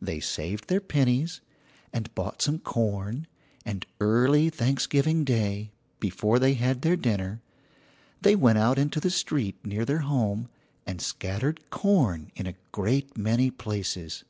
They 0.00 0.20
saved 0.20 0.68
their 0.68 0.80
pennies, 0.80 1.40
and 1.92 2.14
bought 2.14 2.40
some 2.40 2.60
corn, 2.60 3.26
and 3.64 3.84
early 3.98 4.48
Thanksgiving 4.48 5.24
Day, 5.24 5.72
before 5.98 6.38
they 6.38 6.54
had 6.54 6.82
their 6.82 6.94
dinner, 6.94 7.40
they 8.20 8.36
went 8.36 8.58
out 8.58 8.78
into 8.78 9.00
the 9.00 9.10
street 9.10 9.56
near 9.66 9.84
their 9.84 10.02
home, 10.06 10.48
and 10.86 11.02
scattered 11.02 11.68
corn 11.68 12.30
in 12.36 12.46
a 12.46 12.54
great 12.70 13.18
many 13.18 13.50
places. 13.50 14.22